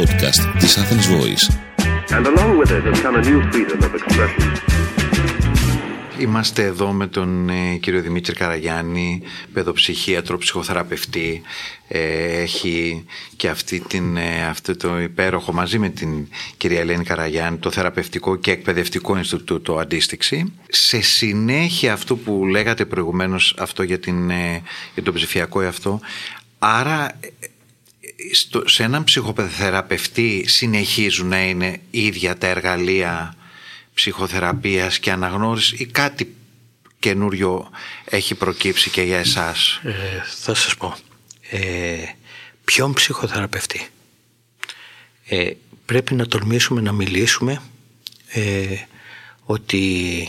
[0.00, 1.44] podcast της Athens Voice.
[2.16, 4.48] And along with it has come a new freedom of expression.
[6.18, 11.42] Είμαστε εδώ με τον ε, κύριο Δημήτρη Καραγιάννη, παιδοψυχίατρο, ψυχοθεραπευτή.
[11.88, 13.04] Ε, έχει
[13.36, 18.36] και αυτή την, ε, αυτό το υπέροχο μαζί με την κυρία Ελένη Καραγιάννη το θεραπευτικό
[18.36, 20.52] και εκπαιδευτικό Ινστιτούτο Αντίστοιξη.
[20.68, 24.30] Σε συνέχεια αυτό που λέγατε προηγουμένως αυτό για, την,
[24.94, 26.00] για τον ψηφιακό εαυτό,
[26.58, 27.18] άρα
[28.32, 33.34] στο, σε έναν ψυχοθεραπευτή συνεχίζουν να είναι ίδια τα εργαλεία
[33.94, 36.34] ψυχοθεραπείας και αναγνώρισης ή κάτι
[36.98, 37.70] καινούριο
[38.04, 39.92] έχει προκύψει και για εσάς; Ε,
[40.24, 40.96] θα σας πω.
[41.50, 42.04] Ε,
[42.64, 43.88] ποιον ψυχοθεραπευτή;
[45.26, 45.50] Ε,
[45.86, 47.62] πρέπει να τολμήσουμε να μιλήσουμε
[48.28, 48.76] ε,
[49.44, 50.28] ότι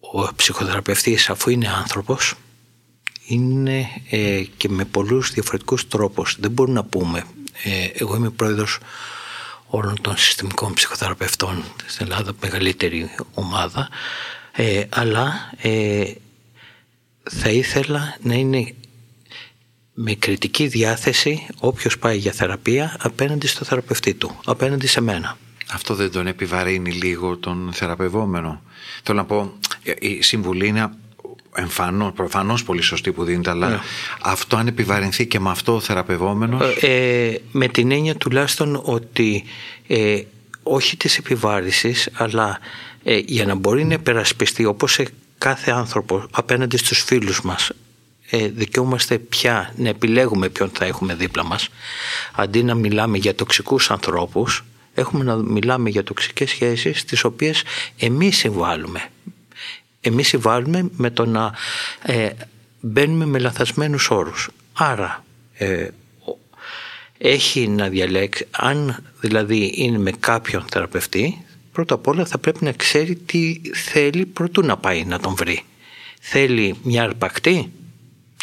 [0.00, 2.34] ο ψυχοθεραπευτής αφού είναι άνθρωπος
[3.30, 6.36] είναι ε, και με πολλούς διαφορετικούς τρόπους.
[6.40, 7.24] Δεν μπορούμε να πούμε.
[7.62, 8.78] Ε, εγώ είμαι πρόεδρος
[9.66, 13.88] όλων των συστημικών ψυχοθεραπευτών στην Ελλάδα, μεγαλύτερη ομάδα,
[14.52, 16.12] ε, αλλά ε,
[17.22, 18.74] θα ήθελα να είναι
[19.94, 25.38] με κριτική διάθεση όποιος πάει για θεραπεία απέναντι στο θεραπευτή του, απέναντι σε μένα.
[25.72, 28.62] Αυτό δεν τον επιβαρύνει λίγο τον θεραπευόμενο.
[29.02, 29.52] Θέλω να πω,
[29.98, 30.90] η συμβουλή είναι
[31.54, 33.78] εμφανώ, προφανώς πολύ σωστή που δίνεται, αλλά ναι.
[34.22, 36.76] αυτό αν επιβαρυνθεί και με αυτό ο θεραπευόμενος...
[36.80, 39.44] Ε, με την έννοια τουλάχιστον ότι
[39.86, 40.22] ε,
[40.62, 42.58] όχι της επιβάρησης, αλλά
[43.02, 45.06] ε, για να μπορεί να υπερασπιστεί όπως σε
[45.38, 47.70] κάθε άνθρωπο απέναντι στους φίλους μας
[48.30, 51.68] ε, δικαιούμαστε πια να επιλέγουμε ποιον θα έχουμε δίπλα μας
[52.32, 54.64] αντί να μιλάμε για τοξικούς ανθρώπους
[54.94, 57.62] έχουμε να μιλάμε για τοξικές σχέσεις τις οποίες
[57.98, 59.00] εμείς συμβάλλουμε
[60.00, 61.52] εμείς συμβάλλουμε με το να
[62.02, 62.30] ε,
[62.80, 64.50] μπαίνουμε με λαθασμένους όρους.
[64.72, 65.88] Άρα ε,
[67.18, 72.72] έχει να διαλέξει, αν δηλαδή είναι με κάποιον θεραπευτή, πρώτα απ' όλα θα πρέπει να
[72.72, 75.62] ξέρει τι θέλει προτού να πάει να τον βρει.
[76.20, 77.72] Θέλει μια αρπακτή,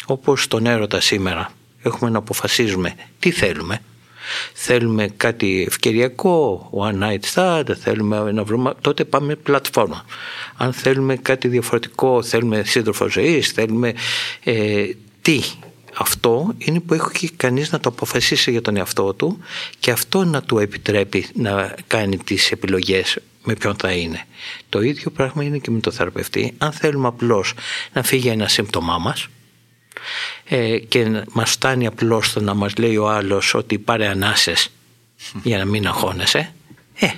[0.06, 1.52] όπως τον έρωτα σήμερα.
[1.82, 3.82] Έχουμε να αποφασίζουμε τι θέλουμε.
[4.52, 10.04] Θέλουμε κάτι ευκαιριακό, one night stand, θέλουμε να βρούμε, τότε πάμε πλατφόρμα.
[10.56, 13.94] Αν θέλουμε κάτι διαφορετικό, θέλουμε σύντροφο ζωής, θέλουμε
[14.44, 14.84] ε,
[15.22, 15.40] τι.
[16.00, 19.38] Αυτό είναι που έχει κανείς να το αποφασίσει για τον εαυτό του
[19.78, 24.24] και αυτό να του επιτρέπει να κάνει τις επιλογές με ποιον θα είναι.
[24.68, 26.54] Το ίδιο πράγμα είναι και με το θεραπευτή.
[26.58, 27.54] Αν θέλουμε απλώς
[27.92, 29.28] να φύγει ένα σύμπτωμά μας,
[30.44, 34.70] ε, και μας φτάνει απλώς το να μας λέει ο άλλος ότι πάρε ανάσες
[35.42, 36.52] για να μην αγχώνεσαι.
[36.94, 37.08] Ε,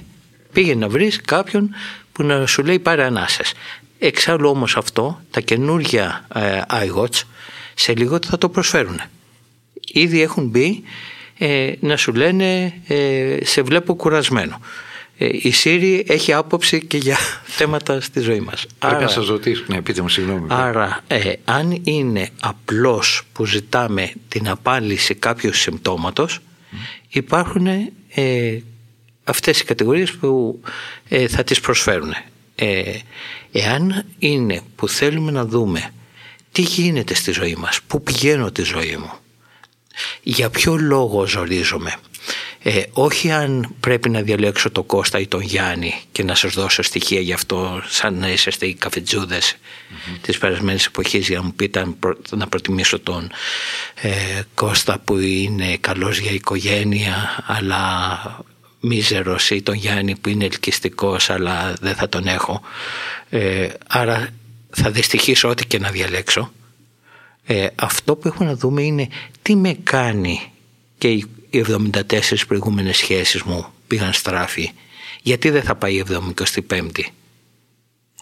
[0.53, 1.71] πήγε να βρεις κάποιον
[2.13, 3.53] που να σου λέει πάρε ανάσες.
[3.99, 7.23] Εξάλλου όμως αυτό τα καινούργια ε, iWatch
[7.75, 9.01] σε λίγο θα το προσφέρουν
[9.93, 10.83] ήδη έχουν μπει
[11.39, 14.61] ε, να σου λένε ε, σε βλέπω κουρασμένο.
[14.61, 14.90] ε,
[15.27, 17.17] η ΣΥΡΙ έχει άποψη και για
[17.59, 18.67] θέματα στη ζωή μας.
[18.79, 20.47] Πρέπει άρα, να σας ρωτήσω, ναι, πείτε μου συγγνώμη.
[20.49, 26.39] Άρα, ε, αν είναι απλώς που ζητάμε την απάλυση κάποιου συμπτώματος,
[27.09, 27.67] υπάρχουν
[28.09, 28.59] ε,
[29.25, 30.61] αυτές οι κατηγορίες που
[31.09, 32.15] ε, θα τις προσφέρουν.
[32.55, 32.99] Ε,
[33.53, 35.91] εάν είναι που θέλουμε να δούμε
[36.53, 39.13] τι γίνεται στη ζωή μας, πού πηγαίνω τη ζωή μου,
[40.23, 41.95] για ποιο λόγο ζορίζομαι,
[42.63, 46.83] ε, όχι αν πρέπει να διαλέξω τον Κώστα ή τον Γιάννη και να σας δώσω
[46.83, 50.17] στοιχεία γι' αυτό σαν να είσαστε οι καφετζούδες mm-hmm.
[50.23, 51.87] της περασμένης εποχής για να μου πείτε
[52.31, 53.31] να προτιμήσω τον
[53.95, 54.11] ε,
[54.55, 58.45] Κώστα που είναι καλός για οικογένεια αλλά
[58.81, 62.61] μίζερος ή τον Γιάννη που είναι ελκυστικός αλλά δεν θα τον έχω.
[63.31, 64.29] Ε, άρα
[64.71, 66.53] θα δυστυχήσω ό,τι και να διαλέξω.
[67.45, 69.09] Ε, αυτό που έχω να δούμε είναι
[69.43, 70.53] τι με κάνει
[70.99, 74.73] και η οι 74 προηγούμενες σχέσεις μου πήγαν στράφη.
[75.23, 76.91] Γιατί δεν θα πάει η 75η.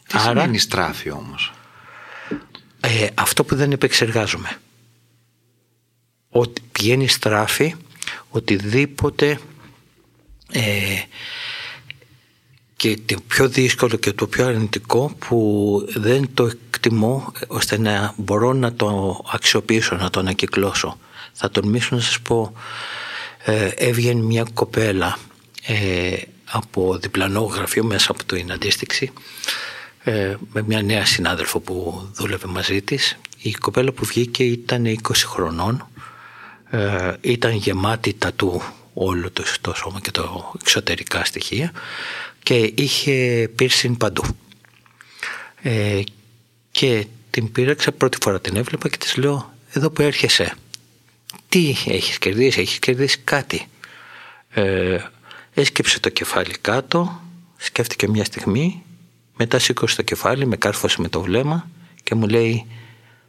[0.08, 1.52] Τι Άρα, σημαίνει στράφη όμως;
[2.80, 4.60] Ε, αυτό που δεν επεξεργάζομαι.
[6.28, 7.74] Ότι πηγαίνει στράφη
[8.30, 9.38] οτιδήποτε
[10.52, 11.02] ε,
[12.76, 18.52] και το πιο δύσκολο και το πιο αρνητικό που δεν το εκτιμώ ώστε να μπορώ
[18.52, 20.98] να το αξιοποιήσω, να το ανακυκλώσω.
[21.32, 22.52] Θα τολμήσω να σας πω
[23.44, 25.18] ε, έβγαινε μια κοπέλα
[25.66, 26.16] ε,
[26.50, 29.12] από διπλανό γραφείο μέσα από την αντίστοιξη
[30.04, 33.18] ε, με μια νέα συνάδελφο που δούλευε μαζί της.
[33.42, 35.88] Η κοπέλα που βγήκε ήταν 20 χρονών,
[36.70, 38.62] ε, ήταν γεμάτη τατού
[38.94, 41.72] όλο το, το σώμα και το εξωτερικά στοιχεία
[42.42, 44.24] και είχε πίρσιν παντού.
[45.62, 46.00] Ε,
[46.70, 50.54] και την πήραξα πρώτη φορά την έβλεπα και της λέω εδώ που έρχεσαι
[51.48, 53.66] τι έχεις κερδίσει, έχεις κερδίσει κάτι.
[54.50, 54.98] Ε,
[55.54, 57.22] έσκυψε το κεφάλι κάτω,
[57.56, 58.82] σκέφτηκε μια στιγμή,
[59.36, 61.70] μετά σήκωσε το κεφάλι, με κάρφωσε με το βλέμμα
[62.02, 62.66] και μου λέει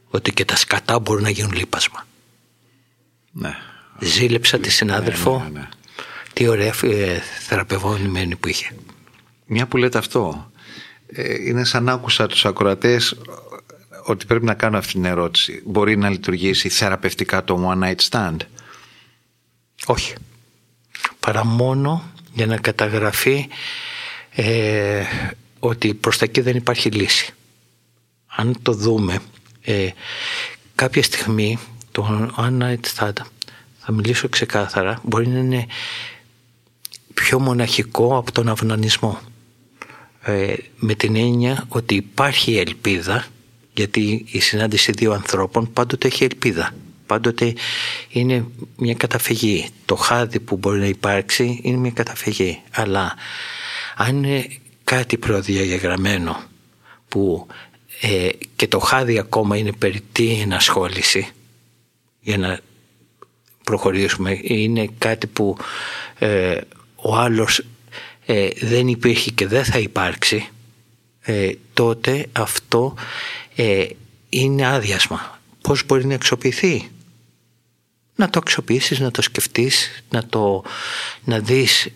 [0.09, 2.07] ότι και τα σκατά μπορούν να γίνουν λίπασμα.
[3.31, 3.55] Ναι.
[3.99, 5.37] Ζήλεψα τη συνάδελφο.
[5.37, 5.67] Ναι, ναι, ναι.
[6.33, 8.75] Τι ωραία ε, θεραπευόμενη που είχε.
[9.45, 10.51] Μια που λέτε αυτό,
[11.07, 13.15] ε, είναι σαν να άκουσα τους ακροατές
[14.09, 15.61] ότι πρέπει να κάνω αυτή την ερώτηση.
[15.65, 18.37] Μπορεί να λειτουργήσει θεραπευτικά το one night stand;
[19.85, 20.13] Όχι.
[21.19, 23.47] Παρά μόνο για να καταγραφεί
[24.31, 25.03] ε,
[25.59, 27.33] ότι προς τα εκεί δεν υπάρχει λύση.
[28.35, 29.19] Αν το δούμε,
[29.61, 29.89] ε,
[30.75, 31.57] κάποια στιγμή
[31.91, 33.17] το one night stand,
[33.79, 35.65] θα μιλήσω ξεκάθαρα, μπορεί να είναι
[37.13, 39.19] πιο μοναχικό από τον αυνανισμό.
[40.21, 43.25] Ε, με την έννοια ότι υπάρχει ελπίδα
[43.79, 46.75] γιατί η συνάντηση δύο ανθρώπων πάντοτε έχει ελπίδα.
[47.05, 47.53] Πάντοτε
[48.09, 48.45] είναι
[48.77, 49.69] μια καταφυγή.
[49.85, 52.61] Το χάδι που μπορεί να υπάρξει είναι μια καταφυγή.
[52.71, 53.15] Αλλά
[53.95, 54.47] αν είναι
[54.83, 56.41] κάτι προδιαγεγραμμένο
[57.07, 57.47] που
[58.01, 61.27] ε, και το χάδι ακόμα είναι περί τι ενασχόληση
[62.19, 62.59] για να
[63.63, 65.57] προχωρήσουμε είναι κάτι που
[66.19, 66.57] ε,
[66.95, 67.65] ο άλλος
[68.25, 70.49] ε, δεν υπήρχε και δεν θα υπάρξει
[71.21, 72.95] ε, τότε αυτό
[73.61, 73.87] ε,
[74.29, 75.39] είναι άδειασμα.
[75.61, 76.89] Πώς μπορεί να εξοπληθεί.
[78.15, 80.63] Να το αξιοποιήσεις, να το σκεφτείς, να, το,
[81.23, 81.87] να δεις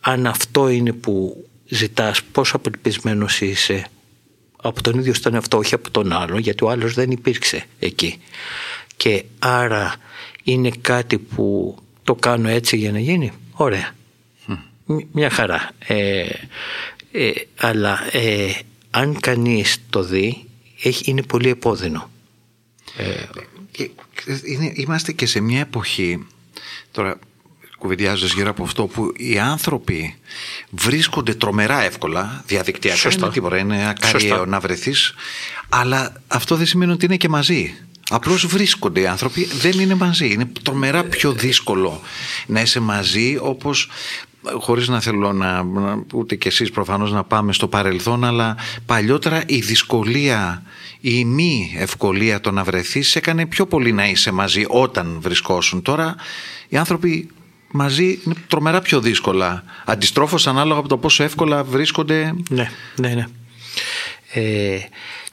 [0.00, 3.86] αν αυτό είναι που ζητάς, πόσο απελπισμένος είσαι
[4.62, 8.20] από τον ίδιο στον εαυτό, όχι από τον άλλο, γιατί ο άλλος δεν υπήρξε εκεί.
[8.96, 9.94] Και άρα
[10.42, 13.94] είναι κάτι που το κάνω έτσι για να γίνει; Ωραία.
[15.12, 15.70] Μια χαρά.
[15.86, 16.26] Ε,
[17.12, 18.52] ε, αλλά ε,
[18.90, 20.46] αν κανείς το δει
[20.82, 22.10] έχει, είναι πολύ επώδυνο.
[22.96, 23.24] Ε,
[24.44, 26.26] είναι, είμαστε και σε μια εποχή
[26.90, 27.18] τώρα
[27.78, 30.16] κουβεντιάζοντας γύρω από αυτό που οι άνθρωποι
[30.70, 32.96] βρίσκονται τρομερά εύκολα διαδικτυακά.
[32.96, 33.24] Σωστό.
[33.24, 35.14] Είναι τίποτα, είναι ακάριο να βρεθείς.
[35.68, 37.74] Αλλά αυτό δεν σημαίνει ότι είναι και μαζί.
[38.10, 40.32] Απλώς βρίσκονται οι άνθρωποι, δεν είναι μαζί.
[40.32, 42.00] Είναι τρομερά πιο δύσκολο
[42.46, 43.88] να είσαι μαζί όπως
[44.60, 45.64] χωρίς να θέλω να,
[46.14, 48.56] ούτε κι εσείς προφανώς να πάμε στο παρελθόν αλλά
[48.86, 50.62] παλιότερα η δυσκολία
[51.00, 55.82] η μη ευκολία το να βρεθείς έκανε πιο πολύ να είσαι μαζί όταν βρισκόσουν.
[55.82, 56.14] Τώρα
[56.68, 57.28] οι άνθρωποι
[57.70, 59.64] μαζί είναι τρομερά πιο δύσκολα.
[59.84, 62.34] Αντιστρόφως ανάλογα από το πόσο εύκολα βρίσκονται.
[62.50, 63.26] Ναι, ναι, ναι.
[64.32, 64.78] Ε,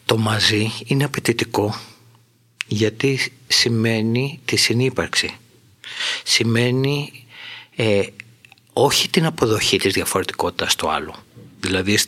[0.05, 1.75] το μαζί είναι απαιτητικό
[2.67, 5.35] γιατί σημαίνει τη συνύπαρξη.
[6.23, 7.11] Σημαίνει
[7.75, 8.01] ε,
[8.83, 11.13] όχι την αποδοχή της διαφορετικότητας του άλλου.
[11.59, 11.99] Δηλαδή,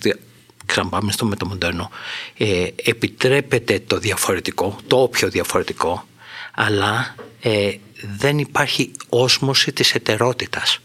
[0.65, 1.89] ξαναπάμε στο μεταμοντέρνο,
[2.38, 6.06] ε, επιτρέπεται το διαφορετικό, το όποιο διαφορετικό,
[6.53, 7.75] αλλά ε,
[8.18, 10.79] δεν υπάρχει όσμωση της ετερότητας.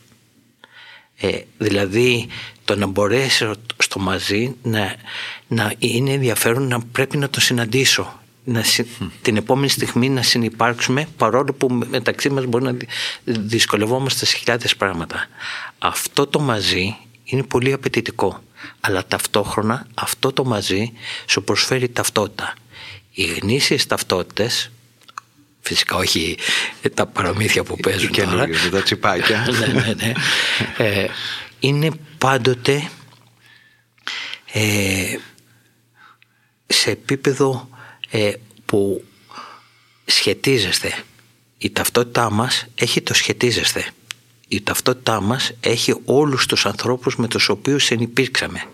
[1.16, 2.28] Ε, δηλαδή
[2.64, 4.94] το να μπορέσει στο μαζί να,
[5.46, 8.64] να είναι ενδιαφέρον να πρέπει να το συναντήσω να,
[9.22, 12.76] την επόμενη στιγμή να συνεπάρξουμε παρόλο που μεταξύ μας μπορεί να
[13.24, 15.26] δυσκολευόμαστε σε χιλιάδες πράγματα.
[15.78, 18.42] Αυτό το μαζί είναι πολύ απαιτητικό
[18.80, 20.92] αλλά ταυτόχρονα αυτό το μαζί
[21.26, 22.54] σου προσφέρει ταυτότητα.
[23.10, 24.70] Οι γνήσιες ταυτότητες
[25.60, 26.38] φυσικά όχι
[26.94, 28.48] τα παραμύθια που παίζουν και τώρα.
[28.70, 29.46] τα τσιπάκια.
[29.58, 30.12] ναι, ναι, ναι.
[30.76, 31.08] Ε,
[31.60, 32.90] είναι πάντοτε
[34.52, 35.16] ε,
[36.66, 37.68] σε επίπεδο
[38.10, 38.32] ε,
[38.66, 39.04] που
[40.04, 40.94] σχετίζεστε.
[41.58, 43.86] Η ταυτότητά μας έχει το σχετίζεστε.
[44.48, 48.64] Η ταυτότητά μας έχει όλους τους ανθρώπους με τους οποίους συνυπήρξαμε.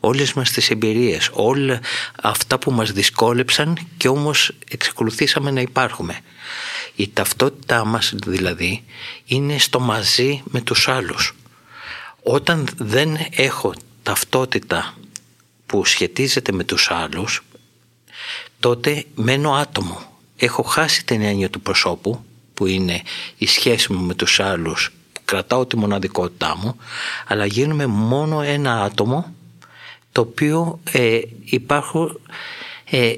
[0.00, 1.80] Όλες μας τις εμπειρίες, όλα
[2.22, 6.20] αυτά που μας δυσκόλεψαν και όμως εξακολουθήσαμε να υπάρχουμε.
[6.96, 8.84] Η ταυτότητά μας δηλαδή
[9.24, 11.34] είναι στο μαζί με τους άλλους.
[12.22, 14.94] Όταν δεν έχω ταυτότητα
[15.66, 17.42] που σχετίζεται με τους άλλους
[18.60, 20.00] τότε μένω άτομο.
[20.36, 22.24] Έχω χάσει την έννοια του προσώπου
[22.54, 23.02] που είναι
[23.38, 26.76] η σχέση μου με τους άλλους που κρατάω τη μοναδικότητά μου
[27.26, 29.34] αλλά γίνομαι μόνο ένα άτομο
[30.12, 32.20] το οποίο ε, υπάρχω
[32.84, 33.14] ε,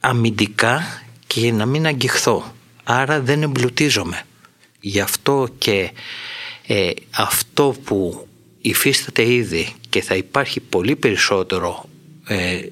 [0.00, 2.54] αμυντικά και να μην αγγιχθώ.
[2.84, 4.22] Άρα δεν εμπλουτίζομαι.
[4.80, 5.90] Γι' αυτό και
[6.66, 8.28] ε, αυτό που
[8.60, 11.84] υφίσταται ήδη και θα υπάρχει πολύ περισσότερο
[12.26, 12.66] ε,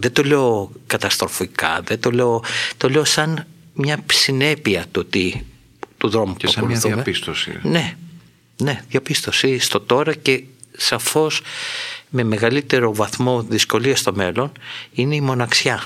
[0.00, 2.42] δεν το λέω καταστροφικά, δεν το λέω,
[2.76, 5.40] το λέω σαν μια συνέπεια του, τι,
[5.98, 7.58] του δρόμου και που σαν μια διαπίστωση.
[7.62, 7.96] Ναι,
[8.56, 10.42] ναι, διαπίστωση στο τώρα και
[10.76, 11.42] σαφώς
[12.08, 14.52] με μεγαλύτερο βαθμό δυσκολία στο μέλλον
[14.92, 15.84] είναι η μοναξιά.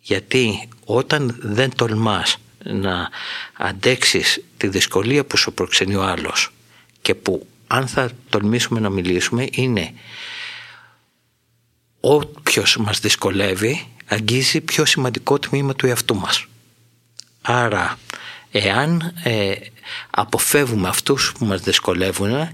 [0.00, 3.08] Γιατί όταν δεν τολμάς να
[3.56, 6.52] αντέξεις τη δυσκολία που σου προξενεί ο άλλος
[7.02, 9.92] και που αν θα τολμήσουμε να μιλήσουμε είναι
[12.00, 16.46] όποιος μας δυσκολεύει αγγίζει πιο σημαντικό τμήμα του εαυτού μας.
[17.42, 17.98] Άρα
[18.50, 19.52] εάν ε,
[20.10, 22.48] αποφεύγουμε αυτούς που μας δυσκολεύουν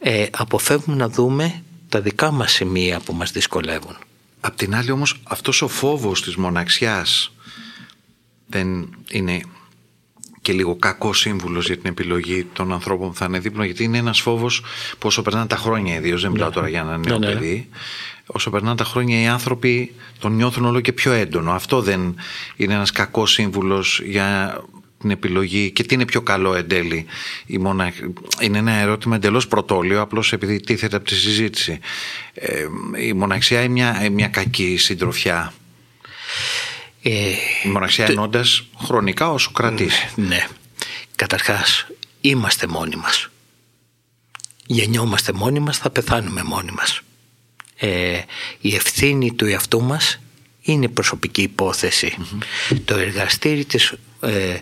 [0.00, 3.96] ε, αποφεύγουμε να δούμε τα δικά μας σημεία που μας δυσκολεύουν.
[4.40, 7.32] Απ' την άλλη όμως αυτός ο φόβος της μοναξιάς
[8.46, 9.40] δεν είναι
[10.42, 13.98] και λίγο κακό σύμβουλος για την επιλογή των ανθρώπων που θα είναι δίπλα, γιατί είναι
[13.98, 16.54] ένας φόβος που όσο περνάνε τα χρόνια, ιδίως δεν μιλάω ναι.
[16.54, 17.32] τώρα για ένα νέο ναι, ναι.
[17.32, 17.68] παιδί,
[18.26, 21.52] όσο περνάνε τα χρόνια οι άνθρωποι τον νιώθουν όλο και πιο έντονο.
[21.52, 22.14] Αυτό δεν
[22.56, 24.60] είναι ένας κακός σύμβουλος για
[25.00, 27.06] την επιλογή και τι είναι πιο καλό εν τέλει.
[27.46, 27.92] Η μονα...
[28.40, 31.78] Είναι ένα ερώτημα εντελώς πρωτόλιο, απλώς επειδή τίθεται από τη συζήτηση.
[32.34, 32.66] Ε,
[33.04, 35.52] η μοναξιά είναι μια, μια κακή συντροφιά;
[37.02, 37.30] Ε,
[37.64, 38.12] η μοναξιά το...
[38.12, 40.08] ενώντας χρονικά όσο κρατήσει.
[40.16, 40.46] Ναι, ναι.
[41.16, 41.86] Καταρχάς
[42.20, 43.28] είμαστε μόνοι μας.
[44.66, 47.00] Γεννιόμαστε μόνοι μας, θα πεθάνουμε μόνοι μας.
[47.76, 48.20] Ε,
[48.60, 50.20] η ευθύνη του εαυτού μας
[50.62, 51.54] είναι προσωπική
[52.84, 54.56] Το εργαστήρι της, ε,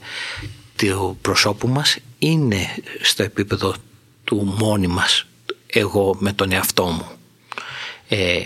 [0.76, 3.74] του προσώπου μας είναι στο επίπεδο
[4.24, 5.26] του μόνοι μας
[5.66, 7.06] εγώ με τον εαυτό μου.
[8.08, 8.40] Ε,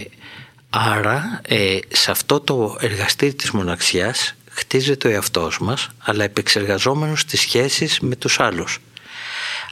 [0.75, 7.41] Άρα ε, σε αυτό το εργαστήρι της μοναξιάς χτίζεται ο εαυτός μας αλλά επεξεργαζόμενος τις
[7.41, 8.79] σχέσεις με τους άλλους.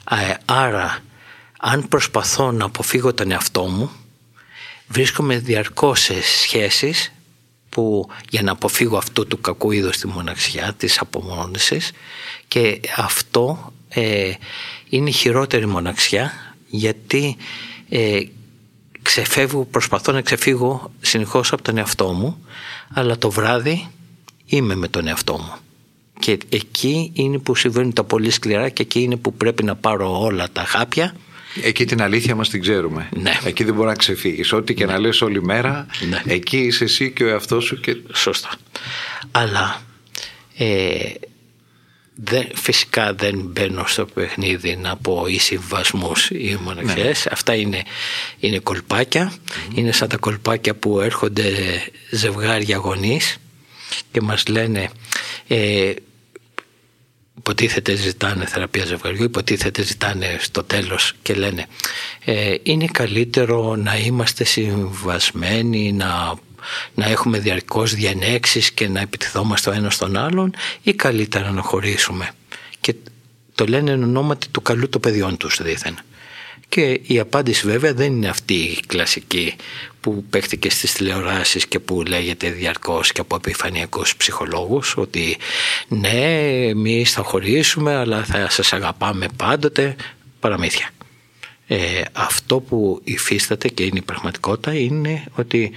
[0.09, 0.99] Ε, άρα
[1.59, 3.91] αν προσπαθώ να αποφύγω τον εαυτό μου
[4.87, 7.11] βρίσκομαι διαρκώς σε σχέσεις
[7.69, 11.91] που για να αποφύγω αυτό του κακού είδους τη μοναξιά, της απομόνωσης
[12.47, 14.31] και αυτό ε,
[14.89, 16.31] είναι η χειρότερη μοναξιά
[16.67, 17.37] γιατί
[17.89, 18.19] ε,
[19.01, 22.45] ξεφεύγω, προσπαθώ να ξεφύγω συνεχώς από τον εαυτό μου
[22.93, 23.87] αλλά το βράδυ
[24.45, 25.53] είμαι με τον εαυτό μου
[26.19, 30.21] και εκεί είναι που συμβαίνουν τα πολύ σκληρά και εκεί είναι που πρέπει να πάρω
[30.21, 31.15] όλα τα χάπια
[31.63, 33.09] Εκεί την αλήθεια μας την ξέρουμε.
[33.15, 33.31] Ναι.
[33.45, 34.53] Εκεί δεν μπορεί να ξεφύγεις.
[34.53, 36.21] Ό,τι και να λες όλη μέρα, ναι.
[36.33, 37.79] εκεί είσαι εσύ και ο εαυτός σου.
[37.79, 37.97] Και...
[38.13, 38.49] Σωστά.
[39.31, 39.81] Αλλά
[40.57, 41.09] ε,
[42.23, 47.25] δεν, φυσικά δεν μπαίνω στο παιχνίδι να πω οι συμβασμού ή μοναξιές.
[47.25, 47.31] Ναι.
[47.31, 47.83] Αυτά είναι,
[48.39, 49.33] είναι κολπάκια.
[49.75, 51.51] Είναι σαν τα κολπάκια που έρχονται
[52.11, 53.37] ζευγάρια γονείς
[54.11, 54.89] και μας λένε
[55.47, 55.93] ε,
[57.37, 61.65] υποτίθεται ζητάνε θεραπεία ζευγαριού, υποτίθεται ζητάνε στο τέλος και λένε
[62.25, 66.33] ε, είναι καλύτερο να είμαστε συμβασμένοι, να
[66.93, 72.29] να έχουμε διαρκώς διανέξεις και να επιτιθόμαστε ο ένας στον άλλον ή καλύτερα να χωρίσουμε.
[72.79, 72.95] Και
[73.55, 75.97] το λένε εν ονόματι του καλού των παιδιών τους δήθεν.
[76.69, 79.55] Και η απάντηση βέβαια δεν είναι αυτή η κλασική
[80.01, 85.37] που παίχτηκε στις τηλεοράσεις και που λέγεται διαρκώς και από επιφανειακούς ψυχολόγους ότι
[85.87, 89.95] ναι εμείς θα χωρίσουμε αλλά θα σας αγαπάμε πάντοτε
[90.39, 90.89] παραμύθια.
[91.73, 95.71] Ε, αυτό που υφίσταται και είναι η πραγματικότητα είναι ότι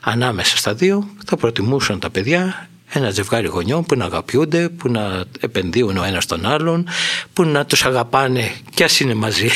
[0.00, 5.24] ανάμεσα στα δύο θα προτιμούσαν τα παιδιά ένα ζευγάρι γονιών που να αγαπιούνται, που να
[5.40, 6.88] επενδύουν ο ένας στον άλλον,
[7.32, 9.50] που να τους αγαπάνε κι ας είναι μαζί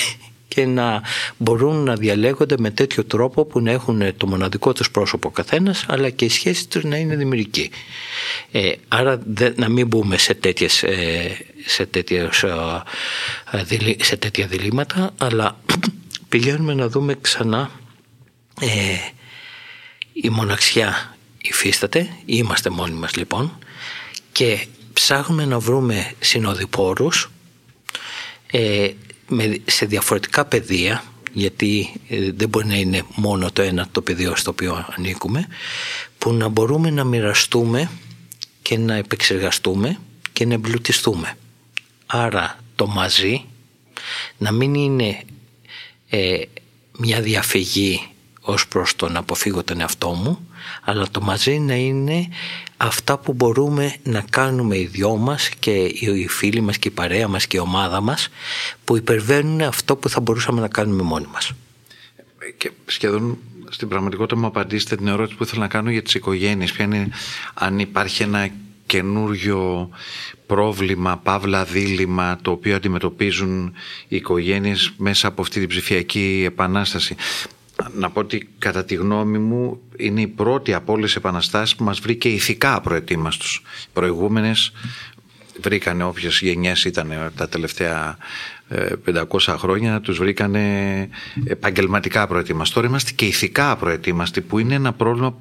[0.55, 1.03] και να
[1.37, 5.85] μπορούν να διαλέγονται με τέτοιο τρόπο που να έχουν το μοναδικό τους πρόσωπο ο καθένας
[5.89, 7.71] αλλά και η σχέση τους να είναι δημιουργική.
[8.51, 9.23] Ε, άρα
[9.57, 15.61] να μην μπούμε σε, τέτοιες, ε, σε, τέτοιες, ε, σε τέτοια διλήμματα αλλά
[16.29, 17.71] πηγαίνουμε να δούμε ξανά
[18.61, 18.69] ε,
[20.13, 23.59] η μοναξιά υφίσταται, είμαστε μόνοι μας λοιπόν
[24.33, 27.31] και ψάχνουμε να βρούμε συνοδοιπόρους
[28.51, 28.91] ε,
[29.65, 34.51] σε διαφορετικά πεδία γιατί ε, δεν μπορεί να είναι μόνο το ένα το πεδίο στο
[34.51, 35.47] οποίο ανήκουμε
[36.19, 37.91] που να μπορούμε να μοιραστούμε
[38.63, 39.99] και να επεξεργαστούμε
[40.33, 41.37] και να εμπλουτιστούμε.
[42.07, 43.45] Άρα το μαζί
[44.39, 45.23] να μην είναι
[46.09, 46.43] ε,
[46.99, 48.09] μια διαφυγή
[48.41, 50.49] ως προς το να αποφύγω τον εαυτό μου
[50.85, 52.29] αλλά το μαζί να είναι
[52.83, 57.29] αυτά που μπορούμε να κάνουμε οι δυο μας και οι φίλοι μας και η παρέα
[57.29, 58.29] μας και η ομάδα μας
[58.85, 61.53] που υπερβαίνουν αυτό που θα μπορούσαμε να κάνουμε μόνοι μας.
[62.57, 66.73] Και σχεδόν στην πραγματικότητα μου απαντήσετε την ερώτηση που ήθελα να κάνω για τις οικογένειες.
[66.73, 67.09] Ποια είναι,
[67.55, 68.49] αν υπάρχει ένα
[68.87, 69.89] καινούριο
[70.47, 73.73] πρόβλημα, παύλα δίλημα το οποίο αντιμετωπίζουν
[74.09, 77.17] οι οικογένειες μέσα από αυτή την ψηφιακή επανάσταση
[77.95, 81.85] να πω ότι κατά τη γνώμη μου είναι η πρώτη από όλες τις επαναστάσεις που
[81.85, 83.63] μας βρήκε ηθικά προετοίμαστος.
[83.85, 84.73] Οι προηγούμενες
[85.61, 88.17] βρήκανε όποιες γενιές ήταν τα τελευταία
[89.07, 91.09] 500 ε, χρόνια τους βρήκανε
[91.45, 92.75] επαγγελματικά προετοίμαστοι.
[92.75, 95.35] Τώρα είμαστε και ηθικά προετοίμαστοι που είναι ένα πρόβλημα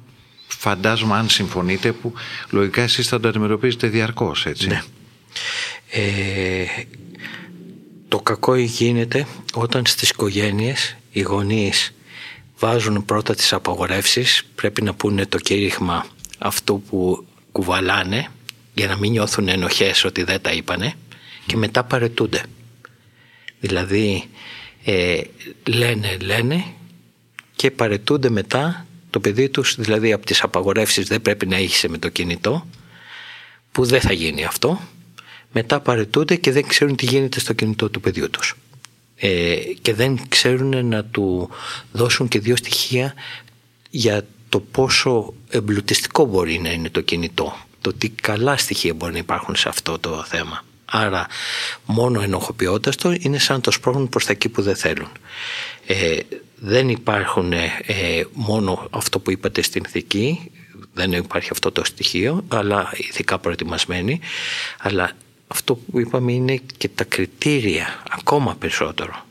[0.46, 2.12] φαντάζομαι αν συμφωνείτε που
[2.50, 4.68] λογικά εσείς θα το αντιμετωπίζετε διαρκώς έτσι.
[4.68, 4.82] Ναι.
[5.90, 6.64] Ε,
[8.08, 11.94] το κακό γίνεται όταν στις οικογένειες οι γονείς
[12.60, 16.06] βάζουν πρώτα τις απαγορεύσεις, πρέπει να πούνε το κήρυχμα
[16.38, 18.28] αυτό που κουβαλάνε
[18.74, 20.94] για να μην νιώθουν ενοχές ότι δεν τα είπανε
[21.46, 22.42] και μετά παρετούνται.
[23.60, 24.24] Δηλαδή
[24.84, 25.20] ε,
[25.64, 26.64] λένε, λένε
[27.56, 31.98] και παρετούνται μετά το παιδί τους, δηλαδή από τις απαγορεύσεις δεν πρέπει να έχεις με
[31.98, 32.66] το κινητό
[33.72, 34.80] που δεν θα γίνει αυτό.
[35.52, 38.56] Μετά παρετούνται και δεν ξέρουν τι γίνεται στο κινητό του παιδιού τους
[39.20, 41.50] ε, και δεν ξέρουν να του
[41.92, 43.14] δώσουν και δύο στοιχεία
[43.90, 47.56] για το πόσο εμπλουτιστικό μπορεί να είναι το κινητό.
[47.80, 50.64] Το τι καλά στοιχεία μπορεί να υπάρχουν σε αυτό το θέμα.
[50.84, 51.26] Άρα
[51.84, 55.08] μόνο ενοχοποιώντας το είναι σαν να το σπρώχνουν προς τα εκεί που δεν θέλουν.
[55.86, 56.18] Ε,
[56.56, 57.68] δεν υπάρχουν ε,
[58.32, 60.50] μόνο αυτό που είπατε στην ηθική
[60.94, 64.20] δεν υπάρχει αυτό το στοιχείο αλλά ηθικά προετοιμασμένοι
[64.78, 65.12] αλλά
[65.52, 69.24] αυτό που είπαμε είναι και τα κριτήρια ακόμα περισσότερο.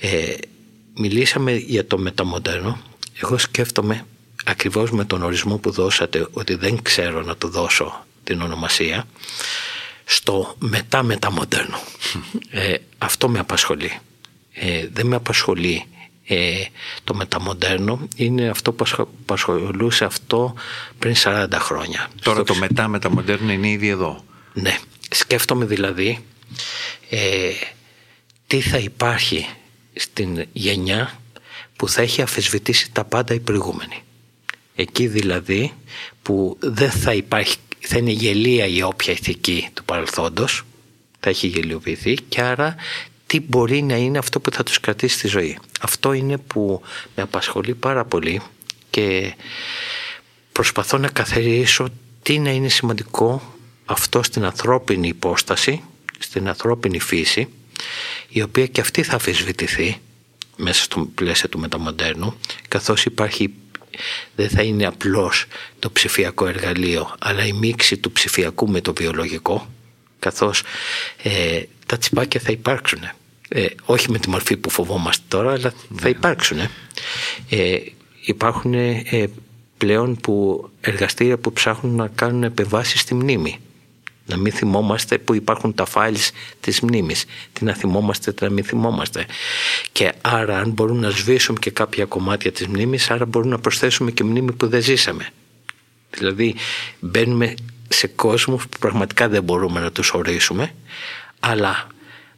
[0.00, 0.34] Ε,
[0.94, 2.78] μιλήσαμε για το μεταμοντέρνο.
[3.20, 4.06] Εγώ σκέφτομαι
[4.44, 9.06] ακριβώς με τον ορισμό που δώσατε ότι δεν ξέρω να του δώσω την ονομασία
[10.04, 11.78] στο μετά μεταμοντέρνο.
[12.50, 13.98] Ε, αυτό με απασχολεί.
[14.52, 15.84] Ε, δεν με απασχολεί
[16.28, 16.64] ε,
[17.04, 18.84] το μεταμοντέρνο είναι αυτό που
[19.22, 20.54] απασχολούσε αυτό
[20.98, 22.10] πριν 40 χρόνια.
[22.22, 24.24] Τώρα το μετά μεταμοντέρνο είναι ήδη εδώ.
[24.58, 24.78] Ναι.
[25.10, 26.24] Σκέφτομαι δηλαδή
[27.10, 27.50] ε,
[28.46, 29.48] τι θα υπάρχει
[29.94, 31.20] στην γενιά
[31.76, 34.02] που θα έχει αφισβητήσει τα πάντα η προηγούμενη.
[34.74, 35.72] Εκεί δηλαδή
[36.22, 40.62] που δεν θα υπάρχει, θα είναι γελία η όποια ηθική του παρελθόντος,
[41.20, 42.74] θα έχει γελιοποιηθεί και άρα
[43.26, 45.58] τι μπορεί να είναι αυτό που θα τους κρατήσει στη ζωή.
[45.80, 46.82] Αυτό είναι που
[47.16, 48.40] με απασχολεί πάρα πολύ
[48.90, 49.34] και
[50.52, 51.88] προσπαθώ να καθαρίσω
[52.22, 53.55] τι να είναι σημαντικό
[53.86, 55.82] αυτό στην ανθρώπινη υπόσταση,
[56.18, 57.48] στην ανθρώπινη φύση,
[58.28, 60.00] η οποία και αυτή θα αφισβητηθεί
[60.56, 62.34] μέσα στο πλαίσιο του μεταμοντέρνου,
[62.68, 63.54] καθώς υπάρχει
[64.36, 65.46] δεν θα είναι απλώς
[65.78, 69.68] το ψηφιακό εργαλείο, αλλά η μίξη του ψηφιακού με το βιολογικό,
[70.18, 70.62] καθώς
[71.22, 73.00] ε, τα τσιπάκια θα υπάρξουν.
[73.48, 76.08] Ε, όχι με τη μορφή που φοβόμαστε τώρα, αλλά θα ναι.
[76.08, 76.58] υπάρξουν.
[77.48, 77.78] Ε,
[78.24, 79.30] υπάρχουν ε,
[79.78, 83.58] πλέον που εργαστήρια που ψάχνουν να κάνουν επεμβάσεις στη μνήμη.
[84.26, 87.24] Να μην θυμόμαστε που υπάρχουν τα files της μνήμης.
[87.52, 89.26] Τι να θυμόμαστε, τι να μην θυμόμαστε.
[89.92, 94.10] Και άρα αν μπορούν να σβήσουμε και κάποια κομμάτια της μνήμης, άρα μπορούμε να προσθέσουμε
[94.10, 95.28] και μνήμη που δεν ζήσαμε.
[96.10, 96.54] Δηλαδή
[97.00, 97.54] μπαίνουμε
[97.88, 100.74] σε κόσμους που πραγματικά δεν μπορούμε να τους ορίσουμε,
[101.40, 101.86] αλλά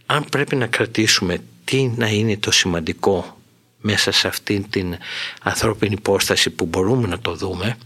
[0.06, 3.38] αν πρέπει να κρατήσουμε τι να είναι το σημαντικό
[3.80, 4.96] μέσα σε αυτήν την
[5.42, 7.76] ανθρώπινη υπόσταση που μπορούμε να το δούμε,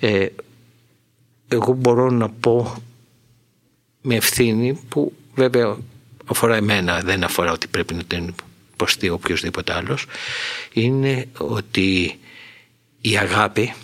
[0.00, 0.26] ε,
[1.48, 2.82] εγώ μπορώ να πω
[4.00, 5.76] με ευθύνη που βέβαια
[6.26, 8.34] αφορά εμένα, δεν αφορά ότι πρέπει να την
[8.72, 10.06] υποστεί οποιοδήποτε άλλος,
[10.72, 12.18] είναι ότι
[13.00, 13.74] η αγάπη,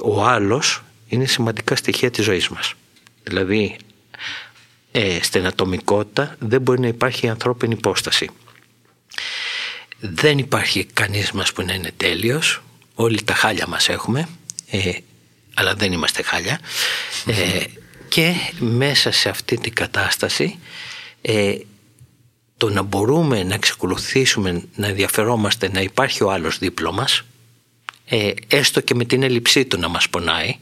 [0.00, 2.74] ο άλλος είναι σημαντικά στοιχεία της ζωής μας.
[3.22, 3.76] Δηλαδή
[4.92, 8.28] ε, στην ατομικότητα δεν μπορεί να υπάρχει ανθρώπινη υπόσταση.
[10.00, 12.62] Δεν υπάρχει κανείς μας που να είναι τέλειος,
[12.94, 14.28] όλοι τα χάλια μας έχουμε,
[14.70, 14.92] ε,
[15.54, 16.60] αλλά δεν είμαστε χάλια.
[17.26, 17.64] Ε,
[18.12, 20.58] και μέσα σε αυτή την κατάσταση
[21.22, 21.56] ε,
[22.56, 27.24] το να μπορούμε να εξακολουθήσουμε να ενδιαφερόμαστε να υπάρχει ο άλλος δίπλος μας
[28.04, 30.56] ε, έστω και με την έλλειψή του να μας πονάει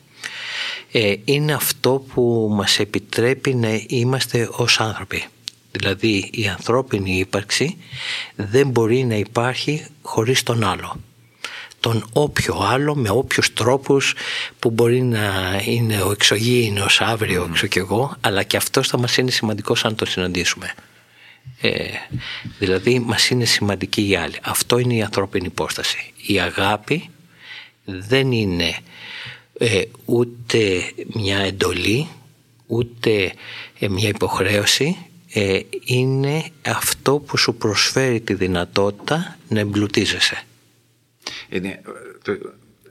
[0.93, 5.25] ε, είναι αυτό που μας επιτρέπει να είμαστε ως άνθρωποι.
[5.71, 7.77] Δηλαδή η ανθρώπινη ύπαρξη
[8.37, 11.01] δεν μπορεί να υπάρχει χωρίς τον άλλο
[11.81, 14.15] τον όποιο άλλο με όποιους τρόπους
[14.59, 17.53] που μπορεί να είναι ο εξωγήινος αύριο mm.
[17.53, 20.75] ξέρω εγώ αλλά και αυτός θα μας είναι σημαντικός αν το συναντήσουμε.
[21.61, 21.89] Ε,
[22.59, 24.37] δηλαδή μας είναι σημαντική η άλλη.
[24.43, 26.13] Αυτό είναι η ανθρώπινη υπόσταση.
[26.27, 27.11] Η αγάπη
[27.85, 28.77] δεν είναι
[29.59, 32.09] ε, ούτε μια εντολή
[32.67, 33.33] ούτε
[33.79, 34.97] ε, μια υποχρέωση
[35.33, 40.45] ε, είναι αυτό που σου προσφέρει τη δυνατότητα να εμπλουτίζεσαι.
[41.49, 41.81] Είναι,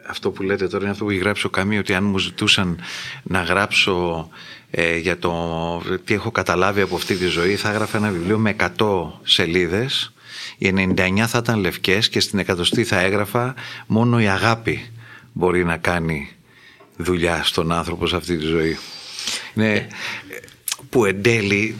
[0.08, 2.80] αυτό που λέτε τώρα είναι αυτό που έχει γράψει ο Καμί ότι αν μου ζητούσαν
[3.24, 4.30] να γράψω
[4.72, 8.56] ε, για το τι έχω καταλάβει από αυτή τη ζωή θα έγραφα ένα βιβλίο με
[8.78, 10.14] 100 σελίδες
[10.58, 13.54] οι 99 θα ήταν λευκές και στην εκατοστή θα έγραφα
[13.88, 14.92] μόνο η αγάπη
[15.34, 16.30] μπορεί να κάνει
[16.98, 18.78] δουλειά στον άνθρωπο σε αυτή τη ζωή.
[19.54, 19.88] Ναι,
[20.90, 21.76] που εν τέλει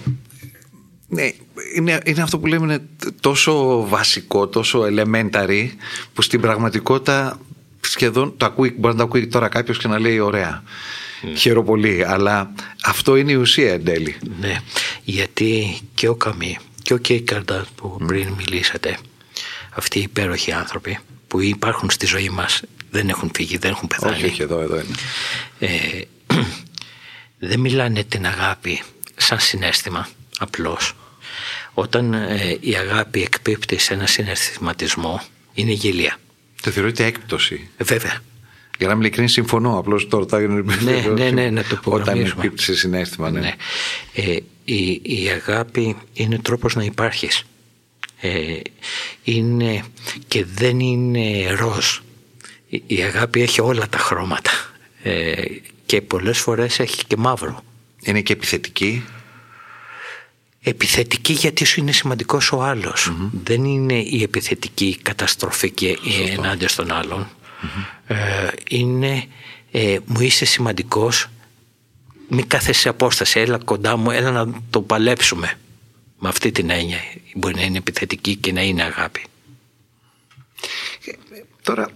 [1.10, 1.32] ναι,
[1.76, 2.82] είναι, είναι αυτό που λέμε είναι
[3.20, 5.70] τόσο βασικό, τόσο elementary
[6.14, 7.40] που στην πραγματικότητα
[7.82, 10.64] σχεδόν το ακούει, μπορεί να το ακούει τώρα κάποιος και να λέει ωραία.
[11.36, 12.52] Χαίρομαι πολύ, αλλά
[12.84, 14.16] αυτό είναι η ουσία εν τέλει.
[14.40, 14.56] Ναι,
[15.04, 18.98] γιατί και ο Καμί και ο Κέικαρντα που πριν μιλήσατε,
[19.70, 24.16] αυτοί οι υπέροχοι άνθρωποι που υπάρχουν στη ζωή μας δεν έχουν φύγει, δεν έχουν πεθάνει.
[24.16, 24.96] Όχι, όχι, εδώ, εδώ είναι.
[25.60, 26.02] Ε,
[27.50, 28.82] δεν μιλάνε την αγάπη
[29.16, 30.08] σαν συνέστημα
[30.40, 30.94] απλώς.
[31.74, 35.22] Όταν ε, η αγάπη εκπίπτει σε ένα συναισθηματισμό
[35.54, 36.18] είναι γελία.
[36.62, 37.70] Το θεωρείται έκπτωση.
[37.78, 38.22] Ε, βέβαια.
[38.78, 39.78] Για να είμαι ειλικρινής, συμφωνώ.
[39.78, 40.62] Απλώς το ρωτάω ναι,
[41.16, 43.40] ναι, ναι, να το Όταν εκπίπτει σε συνέστημα, ναι.
[43.40, 43.56] ναι.
[44.14, 47.44] Ε, η, η αγάπη είναι τρόπος να υπάρχεις.
[48.22, 48.60] Ε,
[49.24, 49.84] είναι
[50.28, 51.98] και δεν είναι ροζ.
[52.70, 54.52] Η, η αγάπη έχει όλα τα χρώματα
[55.04, 55.42] ε,
[55.86, 57.64] και πολλές φορές έχει και μαύρο.
[58.02, 59.04] Είναι και επιθετική.
[60.62, 65.98] Επιθετική γιατί σου είναι σημαντικός ο αλλος Δεν είναι η επιθετική καταστροφή και
[66.38, 67.30] ενάντια στον αλλον
[68.08, 69.28] Ε, είναι
[69.72, 71.30] ε, μου είσαι σημαντικός
[72.30, 75.54] μην κάθεσαι σε απόσταση, έλα κοντά μου, έλα να το παλέψουμε.
[76.20, 76.98] Με αυτή την έννοια
[77.34, 79.24] μπορεί να είναι επιθετική και να είναι αγάπη.
[81.64, 81.88] Τώρα,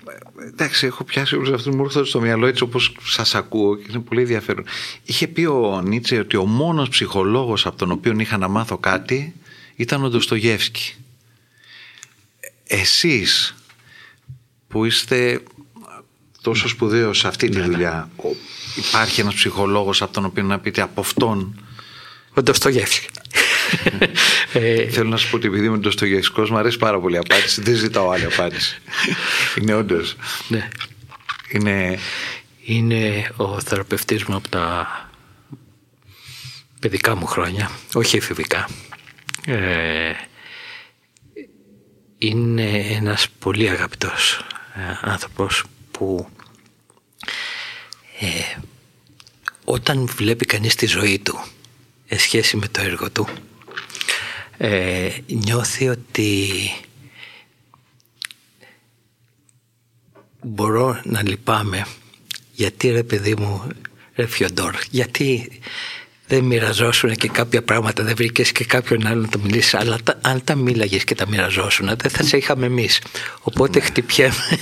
[0.47, 3.99] εντάξει, έχω πιάσει όλους αυτούς μου έρχονται στο μυαλό έτσι όπως σας ακούω και είναι
[3.99, 4.65] πολύ ενδιαφέρον.
[5.04, 9.34] Είχε πει ο Νίτσε ότι ο μόνος ψυχολόγος από τον οποίο είχα να μάθω κάτι
[9.76, 10.95] ήταν ο Ντοστογεύσκη.
[12.67, 13.56] Εσείς
[14.67, 15.43] που είστε
[16.41, 17.71] τόσο σπουδαίο σε αυτή τη ναι, ναι.
[17.71, 18.10] δουλειά,
[18.76, 21.65] υπάρχει ένας ψυχολόγος από τον οποίο να πείτε από αυτόν.
[22.34, 23.08] Ο Ντοστογεύσκη.
[24.54, 27.62] Ε, Θέλω να σου πω ότι επειδή είμαι Ντοστογεύσκος μου αρέσει πάρα πολύ η απάντηση.
[27.62, 28.82] Δεν ζητάω άλλη απάντηση.
[29.60, 30.16] είναι όντως.
[30.48, 30.70] Ναι.
[31.52, 32.00] Είναι...
[32.63, 34.88] είναι ο θεραπευτής μου από τα
[36.80, 38.70] παιδικά μου χρόνια, όχι εφηβικά.
[39.46, 40.12] Ε,
[42.18, 46.28] είναι ένας πολύ αγαπητός ε, άνθρωπος που
[48.20, 48.60] ε,
[49.63, 51.44] όταν βλέπει κανείς τη ζωή του
[52.10, 53.28] σε σχέση με το έργο του
[54.65, 56.47] ε, νιώθει ότι
[60.41, 61.86] μπορώ να λυπάμαι
[62.54, 63.67] γιατί ρε παιδί μου
[64.15, 65.60] ρε Φιοντόρ γιατί
[66.28, 69.78] δεν μοιραζόσουν και κάποια πράγματα, δεν βρήκες και κάποιον άλλον να το μιλήσει.
[69.78, 73.02] Αλλά αν τα μίλαγες και τα μοιραζόσουν, δεν θα σε είχαμε εμείς.
[73.41, 73.86] Οπότε ναι.
[73.86, 74.58] χτυπιέμαι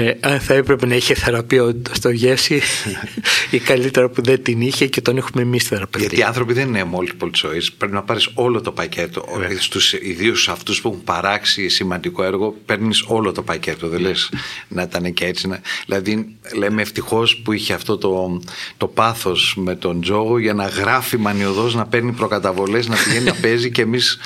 [0.00, 2.62] ε, αν θα έπρεπε να είχε θεραπεία στο Γεύση
[3.50, 6.00] ή καλύτερα που δεν την είχε και τον έχουμε εμείς θεραπευτεί.
[6.00, 7.66] Γιατί οι άνθρωποι δεν είναι multiple choice.
[7.78, 9.24] Πρέπει να πάρεις όλο το πακέτο.
[9.28, 10.02] Yeah.
[10.02, 13.88] Ιδίω αυτούς που έχουν παράξει σημαντικό έργο, παίρνεις όλο το πακέτο.
[13.88, 14.30] Δεν λες
[14.68, 15.48] να ήταν και έτσι.
[15.48, 15.60] Να...
[15.86, 18.42] Δηλαδή, λέμε ευτυχώς που είχε αυτό το,
[18.76, 23.34] το πάθος με τον Τζόγο για να γράφει μανιωδώς, να παίρνει προκαταβολές, να πηγαίνει να
[23.34, 24.18] παίζει και εμείς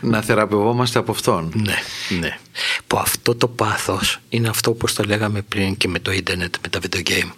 [0.00, 1.52] να θεραπευόμαστε από αυτόν.
[1.54, 1.76] Ναι,
[2.18, 2.38] ναι.
[2.86, 6.68] Που αυτό το πάθος είναι αυτό που το λέγαμε πριν και με το ίντερνετ, με
[6.68, 7.30] τα video game.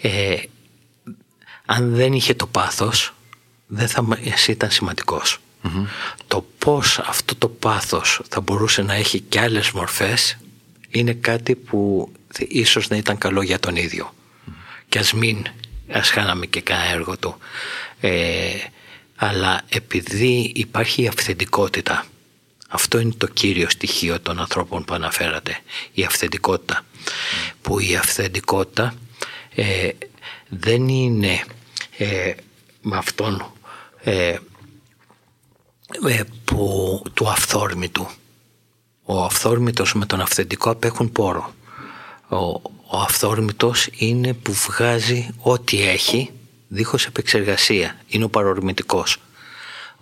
[0.00, 0.36] Ε,
[1.64, 3.14] αν δεν είχε το πάθος,
[3.66, 4.70] δεν θα εσύ ήταν
[6.26, 10.38] Το πώς αυτό το πάθος θα μπορούσε να έχει και άλλες μορφές
[10.88, 14.14] είναι κάτι που ίσως να ήταν καλό για τον ίδιο.
[14.88, 15.46] Και ας μην,
[15.92, 17.36] ας χάναμε και κανένα έργο του.
[18.00, 18.54] Ε,
[19.16, 22.06] αλλά επειδή υπάρχει η αυθεντικότητα
[22.74, 25.58] αυτό είναι το κύριο στοιχείο των ανθρώπων που αναφέρατε,
[25.92, 26.84] η αυθεντικότητα.
[27.62, 28.94] Που η αυθεντικότητα
[29.54, 29.88] ε,
[30.48, 31.44] δεν είναι
[31.98, 32.32] ε,
[32.82, 33.52] με αυτόν
[34.02, 34.36] ε,
[36.08, 38.06] ε, που, του αυθόρμητου.
[39.04, 41.54] Ο αυθόρμητος με τον αυθεντικό απέχουν πόρο.
[42.28, 42.36] Ο,
[42.86, 46.30] ο αυθόρμητος είναι που βγάζει ό,τι έχει
[46.68, 47.96] δίχως επεξεργασία.
[48.06, 49.18] Είναι ο παρορμητικός.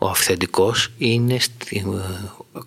[0.03, 1.87] Ο αυθεντικός είναι στη,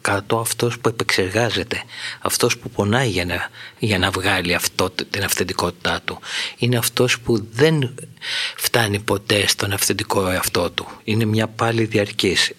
[0.02, 1.84] κάτω αυτός που επεξεργάζεται,
[2.22, 6.20] αυτός που πονάει για να, για να βγάλει αυτό, την αυθεντικότητά του.
[6.58, 7.96] Είναι αυτός που δεν
[8.56, 10.88] φτάνει ποτέ στον αυθεντικό εαυτό του.
[11.04, 12.52] Είναι μια πάλι διαρκής.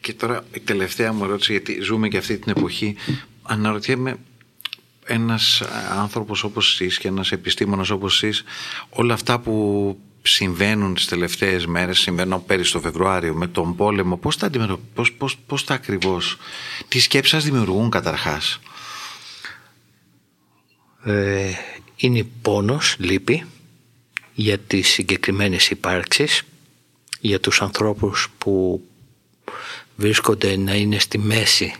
[0.00, 2.96] Και τώρα η τελευταία μου ερώτηση, γιατί ζούμε και αυτή την εποχή,
[3.42, 4.16] αναρωτιέμαι
[5.04, 5.62] ένας
[5.98, 8.44] άνθρωπος όπως εσείς και ένας επιστήμονας όπως εσείς,
[8.90, 9.98] όλα αυτά που
[10.32, 14.50] συμβαίνουν τις τελευταίες μέρες, συμβαίνουν πέρυσι το Φεβρουάριο με τον πόλεμο, πώς τα,
[14.94, 16.36] πώς, πώς, πώς τα ακριβώς,
[16.88, 18.60] τι σκέψεις σας δημιουργούν καταρχάς;
[21.04, 21.50] Ε,
[21.96, 23.44] είναι πόνος, λύπη
[24.34, 26.42] για τις συγκεκριμένες υπάρξεις,
[27.20, 28.82] για τους ανθρώπους που
[29.96, 31.74] βρίσκονται να είναι στη μέση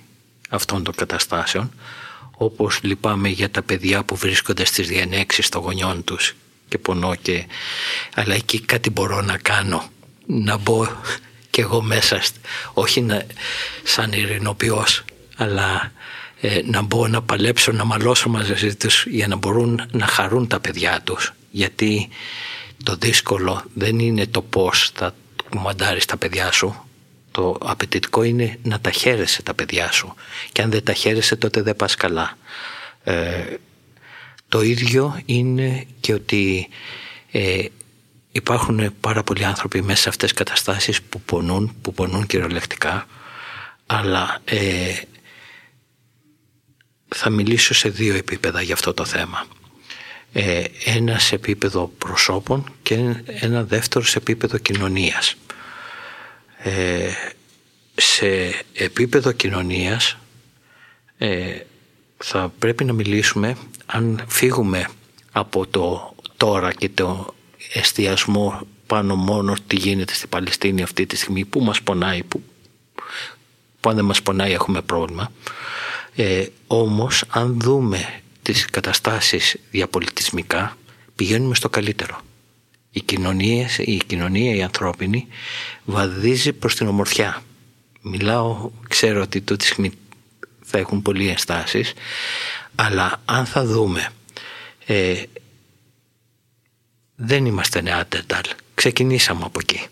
[0.49, 1.73] αυτών των καταστάσεων,
[2.37, 6.35] όπως λυπάμαι για τα παιδιά που βρίσκονται στις διανέξεις των γονιών τους
[6.69, 7.47] και πονώ και
[8.15, 9.91] αλλά εκεί κάτι μπορώ να κάνω.
[10.27, 10.87] Να μπω
[11.51, 12.23] κι εγώ μέσα
[12.73, 13.27] όχι να,
[13.83, 15.05] σαν ειρηνοποιός
[15.37, 15.93] αλλά
[16.41, 20.61] ε, να μπω να παλέψω να μαλώσω μαζί τους για να μπορούν να χαρούν τα
[20.61, 21.33] παιδιά τους.
[21.51, 22.09] Γιατί
[22.83, 25.15] το δύσκολο δεν είναι το πώς θα
[25.51, 26.81] κουμαντάρεις τα παιδιά σου.
[27.31, 30.15] Το απαιτητικό είναι να τα χαίρεσαι τα παιδιά σου.
[30.53, 32.39] Και αν δεν τα χαίρεσαι τότε δεν πας καλά.
[33.05, 33.45] Ε,
[34.49, 36.69] το ίδιο είναι και ότι
[37.31, 37.65] ε,
[38.33, 43.07] υπάρχουν πάρα πολλοί άνθρωποι μέσα σε αυτές τις καταστάσεις που πονούν, που πονούν κυριολεκτικά
[43.87, 44.95] αλλά ε,
[47.09, 49.47] θα μιλήσω σε δύο επίπεδα για αυτό το θέμα.
[50.33, 52.95] Ε, ένα σε επίπεδο προσώπων και
[53.27, 55.35] ένα δεύτερο σε επίπεδο κοινωνίας.
[56.59, 57.11] Ε,
[57.95, 58.27] σε
[58.73, 60.17] επίπεδο κοινωνίας
[61.19, 61.59] ε,
[62.29, 64.89] θα πρέπει να μιλήσουμε αν φύγουμε
[65.33, 67.35] από το τώρα και το
[67.73, 72.43] εστιασμό πάνω μόνο τι γίνεται στην Παλαιστίνη αυτή τη στιγμή που μας πονάει που,
[73.81, 75.33] που αν δεν μας πονάει έχουμε πρόβλημα.
[76.15, 80.77] Ε, όμως αν δούμε τις καταστάσεις διαπολιτισμικά
[81.17, 82.21] πηγαίνουμε στο καλύτερο.
[82.91, 85.27] Η κοινωνία, η κοινωνία η ανθρώπινη
[85.85, 87.43] βαδίζει προς την ομορφιά.
[88.01, 89.57] Μιλάω ξέρω ότι το
[90.67, 91.93] θα έχουν πολλοί ενστάσεις
[92.75, 94.09] αλλά αν θα δούμε
[94.87, 95.23] ε,
[97.17, 98.43] δεν είμαστε νεάτεταλ
[98.77, 99.87] ξεκινήσαμε από εκεί.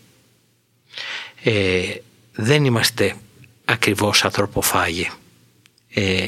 [1.43, 1.95] Ε,
[2.31, 3.15] δεν είμαστε
[3.65, 5.09] ακριβώς ανθρωποφάγοι.
[5.93, 6.27] Ε,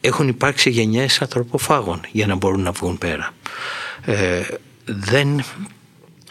[0.00, 3.34] έχουν υπάρξει γενιές ανθρωποφάγων για να μπορούν να βγουν πέρα.
[4.04, 4.42] Ε,
[4.84, 5.44] δεν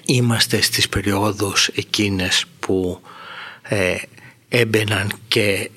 [0.06, 3.02] είμαστε στις περιόδους εκείνες που
[3.62, 3.96] ε,
[4.50, 5.70] έμπαιναν και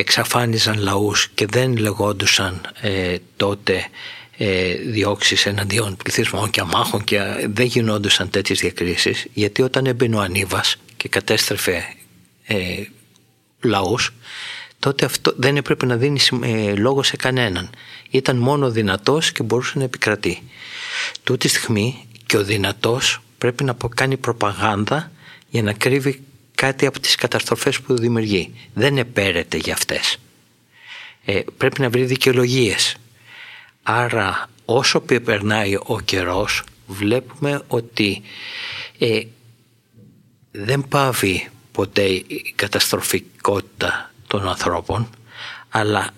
[0.00, 3.84] εξαφάνιζαν λαούς και δεν λεγόντουσαν ε, τότε
[4.36, 10.20] ε, διώξεις εναντίον πληθυσμών και αμάχων και δεν γινόντουσαν τέτοιες διακρίσεις γιατί όταν έμπαινε ο
[10.20, 11.82] Ανίβας και κατέστρεφε
[12.46, 12.56] ε,
[13.60, 14.12] λαούς
[14.78, 17.70] τότε αυτό δεν έπρεπε να δίνει ε, λόγο σε κανέναν.
[18.10, 20.42] Ήταν μόνο δυνατός και μπορούσε να επικρατεί.
[21.22, 25.10] Τούτη στιγμή και ο δυνατός πρέπει να κάνει προπαγάνδα
[25.48, 26.22] για να κρύβει
[26.60, 28.54] κάτι από τις καταστροφές που δημιουργεί.
[28.74, 30.16] Δεν επέρεται για αυτές.
[31.24, 32.96] Ε, πρέπει να βρει δικαιολογίες.
[33.82, 38.22] Άρα όσο περνάει ο καιρός βλέπουμε ότι
[38.98, 39.20] ε,
[40.50, 45.10] δεν πάβει ποτέ η καταστροφικότητα των ανθρώπων
[45.68, 46.10] αλλά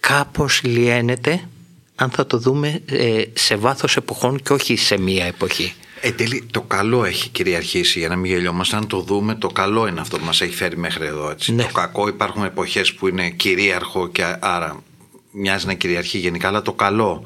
[0.00, 1.48] κάπως λιένεται
[1.94, 5.74] αν θα το δούμε ε, σε βάθος εποχών και όχι σε μία εποχή.
[6.06, 8.76] Ε, τέλει, το καλό έχει κυριαρχήσει για να μην γελιόμαστε.
[8.76, 11.30] Αν το δούμε, το καλό είναι αυτό που μας έχει φέρει μέχρι εδώ.
[11.30, 11.54] Έτσι.
[11.54, 11.62] Ναι.
[11.62, 14.82] Το κακό υπάρχουν εποχές που είναι κυρίαρχο και άρα
[15.30, 17.22] μοιάζει να κυριαρχεί γενικά, αλλά το καλό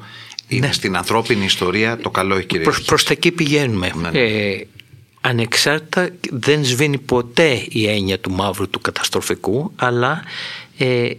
[0.47, 0.73] είναι ναι.
[0.73, 2.87] στην ανθρώπινη ιστορία, το καλό έχει κυριαρχήσει.
[2.87, 3.91] Προς, τα εκεί πηγαίνουμε.
[4.01, 4.19] Ναι, ναι.
[4.19, 4.67] Ε,
[5.21, 10.23] ανεξάρτητα δεν σβήνει ποτέ η έννοια του μαύρου του καταστροφικού, αλλά
[10.77, 11.09] ε,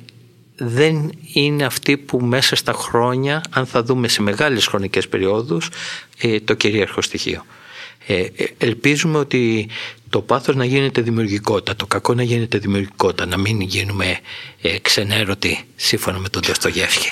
[0.63, 5.69] δεν είναι αυτή που μέσα στα χρόνια, αν θα δούμε σε μεγάλες χρονικές περιόδους,
[6.21, 7.45] ε, το κυρίαρχο στοιχείο.
[8.07, 9.69] Ε, ε, ελπίζουμε ότι
[10.09, 14.19] το πάθος να γίνεται δημιουργικότητα, το κακό να γίνεται δημιουργικότητα, να μην γίνουμε
[14.83, 17.09] ξενέρωτοι σύμφωνα με τον Δοστογεύσκη,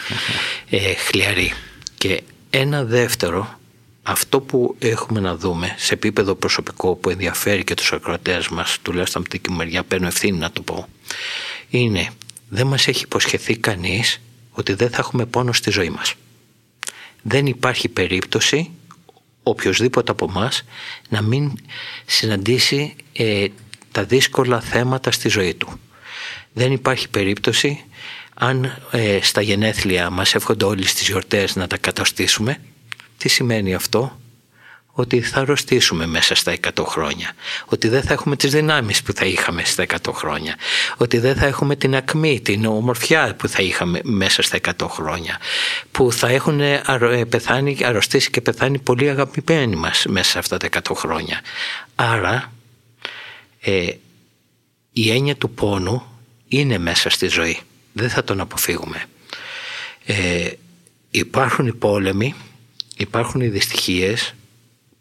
[1.06, 1.52] χλιαροί.
[1.98, 3.58] Και ένα δεύτερο,
[4.02, 9.22] αυτό που έχουμε να δούμε σε επίπεδο προσωπικό που ενδιαφέρει και τους ακροατές μας, τουλάχιστον
[9.22, 10.88] από την μεριά παίρνω ευθύνη να το πω,
[11.70, 12.08] είναι
[12.48, 16.14] δεν μας έχει υποσχεθεί κανείς ότι δεν θα έχουμε πόνο στη ζωή μας.
[17.22, 18.70] Δεν υπάρχει περίπτωση
[19.42, 20.50] οποιοδήποτε από εμά
[21.08, 21.52] να μην
[22.06, 23.46] συναντήσει ε,
[23.92, 25.80] τα δύσκολα θέματα στη ζωή του.
[26.52, 27.84] Δεν υπάρχει περίπτωση
[28.34, 32.60] αν ε, στα γενέθλια μας εύχονται όλοι στις γιορτές να τα καταστήσουμε.
[33.18, 34.18] Τι σημαίνει αυτό;
[35.00, 37.32] Ότι θα αρρωστήσουμε μέσα στα 100 χρόνια,
[37.64, 40.56] ότι δεν θα έχουμε τις δυνάμεις που θα είχαμε στα 100 χρόνια,
[40.96, 45.38] ότι δεν θα έχουμε την ακμή, την ομορφιά που θα είχαμε μέσα στα 100 χρόνια,
[45.90, 46.82] που θα έχουν ε,
[47.28, 51.40] πεθάνει, αρρωστήσει και πεθάνει πολύ αγαπημένοι μας μέσα σε αυτά τα 100 χρόνια.
[51.94, 52.52] Άρα
[53.60, 53.90] ε,
[54.92, 56.02] η έννοια του πόνου
[56.48, 57.58] είναι μέσα στη ζωή,
[57.92, 59.04] δεν θα τον αποφύγουμε.
[60.04, 60.50] Ε,
[61.10, 62.34] υπάρχουν οι πόλεμοι,
[62.96, 64.32] υπάρχουν οι δυστυχίες,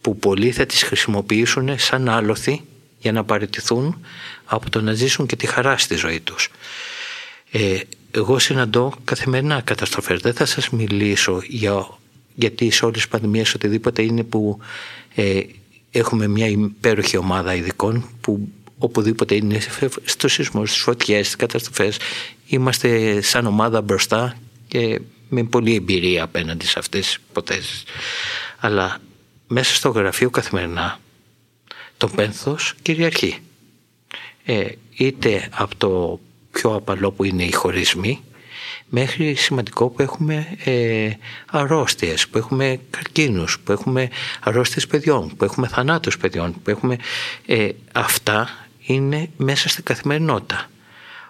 [0.08, 2.62] που πολλοί θα τις χρησιμοποιήσουν σαν άλοθη
[3.00, 4.06] για να παραιτηθούν
[4.46, 6.50] από το να ζήσουν και τη χαρά στη ζωή τους.
[7.52, 7.80] Ε,
[8.12, 10.22] εγώ συναντώ καθημερινά καταστροφές.
[10.22, 11.88] Δεν θα σας μιλήσω για,
[12.36, 14.60] γιατί σε όλες τις πανδημίες οτιδήποτε είναι που
[15.16, 15.42] ε,
[15.92, 19.60] έχουμε μια υπέροχη ομάδα ειδικών που οπουδήποτε είναι
[20.04, 21.98] στο σεισμό, στις φωτιές, στις καταστροφές
[22.46, 27.84] είμαστε σαν ομάδα μπροστά και με πολλή εμπειρία απέναντι σε αυτές τις υποθέσεις.
[28.60, 29.00] Αλλά
[29.48, 31.00] μέσα στο γραφείο καθημερινά
[31.98, 33.38] το πένθος κυριαρχεί.
[34.46, 36.20] Ε, είτε από το
[36.52, 38.22] πιο απαλό που είναι οι χωρισμοί,
[38.90, 41.10] μέχρι σημαντικό που έχουμε ε,
[41.52, 46.98] αρρώστιες, που έχουμε καρκίνους, που έχουμε αρρώστιες παιδιών, που έχουμε θανάτους παιδιών, που έχουμε...
[47.46, 48.50] Ε, αυτά
[48.86, 50.70] είναι μέσα στην καθημερινότητα.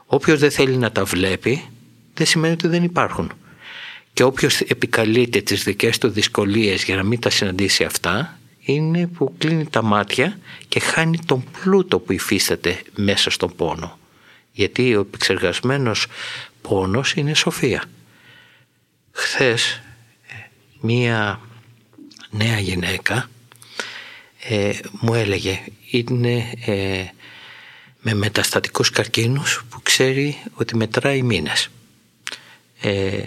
[0.05, 1.63] Όποιος δεν θέλει να τα βλέπει
[2.13, 3.31] δεν σημαίνει ότι δεν υπάρχουν.
[4.17, 9.35] Και όποιος επικαλείται τις δικές του δυσκολίες για να μην τα συναντήσει αυτά είναι που
[9.37, 13.99] κλείνει τα μάτια και χάνει τον πλούτο που υφίσταται μέσα στον πόνο.
[14.51, 16.07] Γιατί ο επεξεργασμένος
[16.61, 17.83] πόνος είναι σοφία.
[19.11, 19.81] Χθες
[20.81, 21.41] μία
[22.29, 23.29] νέα γυναίκα
[24.43, 27.05] ε, μου έλεγε είναι ε,
[28.01, 31.69] με μεταστατικούς καρκίνους που ξέρει ότι μετράει μήνες.
[32.81, 33.21] Ε,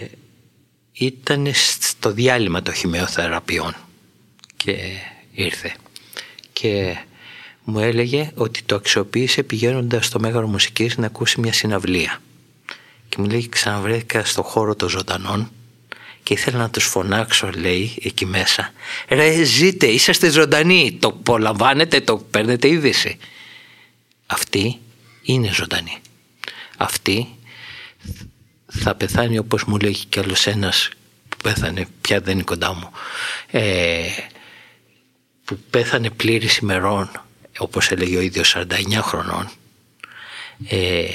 [1.05, 1.47] ήταν
[1.79, 3.75] στο διάλειμμα των χημειοθεραπείων
[4.57, 4.77] και
[5.31, 5.75] ήρθε.
[6.53, 6.97] Και
[7.63, 12.21] μου έλεγε ότι το αξιοποίησε πηγαίνοντας στο Μέγαρο Μουσικής να ακούσει μια συναυλία.
[13.09, 15.51] Και μου λέει ξαναβρέθηκα στο χώρο των ζωντανών
[16.23, 18.73] και ήθελα να τους φωνάξω λέει εκεί μέσα.
[19.07, 23.17] Ρε ζείτε είσαστε ζωντανοί το απολαμβάνετε το παίρνετε είδηση
[24.25, 24.79] αυτή
[25.21, 25.97] είναι ζωντανή
[26.77, 27.27] αυτή
[28.71, 30.89] θα πεθάνει όπως μου λέγει κι άλλος ένας
[31.29, 32.91] που πέθανε πια δεν είναι κοντά μου.
[33.51, 34.07] Ε,
[35.45, 37.11] που πέθανε πλήρης ημερών
[37.57, 39.49] όπως έλεγε ο ίδιος 49 χρονών.
[40.67, 41.05] Ε,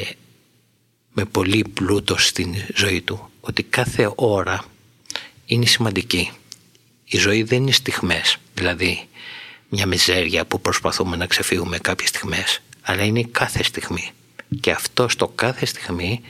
[1.13, 3.31] με πολύ πλούτο στην ζωή του.
[3.41, 4.65] Ότι κάθε ώρα
[5.47, 6.31] είναι σημαντική.
[7.05, 9.09] Η ζωή δεν είναι στιγμές, δηλαδή
[9.69, 14.11] μια μιζέρια που προσπαθούμε να ξεφύγουμε κάποιες στιγμές, αλλά είναι κάθε στιγμή.
[14.61, 16.21] Και αυτό στο κάθε στιγμή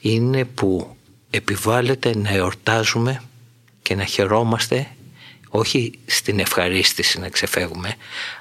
[0.00, 0.96] είναι που
[1.30, 3.22] επιβάλλεται να εορτάζουμε
[3.82, 4.86] και να χαιρόμαστε
[5.48, 7.94] όχι στην ευχαρίστηση να ξεφεύγουμε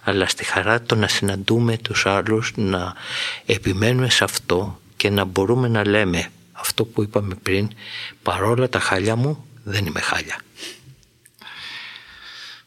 [0.04, 2.94] αλλά στη χαρά το να συναντούμε τους άλλους να
[3.46, 7.70] επιμένουμε σε αυτό και να μπορούμε να λέμε αυτό που είπαμε πριν
[8.24, 10.40] παρόλα τα χάλια μου δεν είμαι χάλια.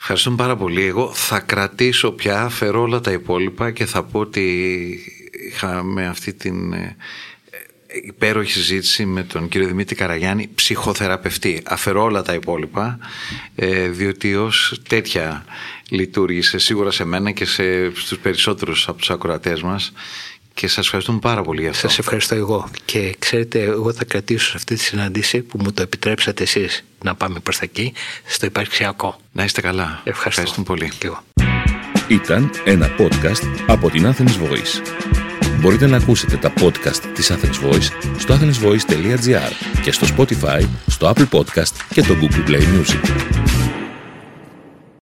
[0.05, 0.85] Ευχαριστούμε πάρα πολύ.
[0.85, 4.99] Εγώ θα κρατήσω πια, φέρω όλα τα υπόλοιπα και θα πω ότι
[5.49, 6.97] είχαμε αυτή την ε,
[7.87, 11.63] υπέροχη συζήτηση με τον κύριο Δημήτρη Καραγιάννη, ψυχοθεραπευτή.
[11.65, 12.99] Αφαιρώ όλα τα υπόλοιπα,
[13.55, 15.45] ε, διότι ως τέτοια
[15.89, 19.93] λειτουργήσε σίγουρα σε μένα και σε, στους περισσότερους από τους ακροατές μας
[20.55, 21.89] και σας ευχαριστούμε πάρα πολύ για αυτό.
[21.89, 25.83] Σας ευχαριστώ εγώ και ξέρετε εγώ θα κρατήσω σε αυτή τη συνάντηση που μου το
[25.83, 27.93] επιτρέψατε εσείς να πάμε προς τα εκεί
[28.27, 29.17] στο υπαρξιακό.
[29.33, 30.01] Να είστε καλά.
[30.05, 30.29] Ευχαριστώ.
[30.29, 30.93] Ευχαριστούμε πολύ.
[30.99, 31.23] Και εγώ.
[32.09, 35.03] Ήταν ένα podcast από την Athens Voice.
[35.61, 37.89] Μπορείτε να ακούσετε τα podcast της Athens Voice
[38.19, 43.62] στο athensvoice.gr και στο Spotify, στο Apple Podcast και το Google Play Music.